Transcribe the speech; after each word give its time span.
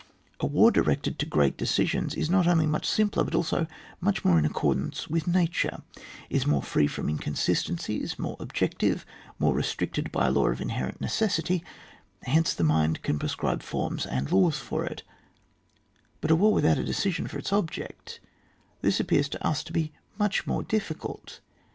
A 0.39 0.47
war 0.47 0.71
directed 0.71 1.19
to 1.19 1.27
great 1.27 1.57
de 1.57 1.65
cisions 1.65 2.15
is 2.15 2.27
not 2.27 2.47
only 2.47 2.65
much 2.65 2.87
simpler, 2.87 3.23
but 3.23 3.35
also 3.35 3.67
much 3.99 4.25
more 4.25 4.39
in 4.39 4.45
accordance 4.45 5.07
with 5.07 5.27
nature; 5.27 5.83
is 6.27 6.47
more 6.47 6.63
free 6.63 6.87
from 6.87 7.07
inconsistencies, 7.07 8.17
more 8.17 8.35
objective, 8.39 9.05
more 9.37 9.53
restricted 9.53 10.11
by 10.11 10.25
a 10.25 10.31
law 10.31 10.47
of 10.47 10.59
inherent 10.59 11.01
necessity; 11.01 11.63
hence 12.23 12.55
the 12.55 12.63
mind 12.63 13.03
can 13.03 13.19
prescribe 13.19 13.61
forms 13.61 14.07
and 14.07 14.31
laws 14.31 14.57
for 14.57 14.83
it; 14.85 15.03
but 16.19 16.29
for 16.31 16.33
a 16.33 16.37
war 16.37 16.51
without 16.51 16.79
a 16.79 16.83
decision 16.83 17.27
for 17.27 17.37
its 17.37 17.53
object, 17.53 18.19
this 18.81 18.99
appears 18.99 19.29
to 19.29 19.45
us 19.47 19.63
to 19.63 19.71
be 19.71 19.93
much 20.17 20.47
more 20.47 20.63
diffictdt. 20.63 21.41